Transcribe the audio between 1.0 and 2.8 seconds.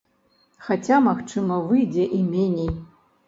магчыма, выйдзе і меней.